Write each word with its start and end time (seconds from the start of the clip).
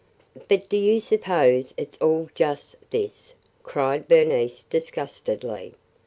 "But 0.47 0.67
do 0.67 0.77
you 0.77 0.99
suppose 0.99 1.75
it 1.77 1.93
's 1.93 1.97
all 2.01 2.31
just– 2.33 2.75
this?" 2.89 3.35
cried 3.61 4.07
Bernice 4.07 4.63
disgustedly. 4.63 5.75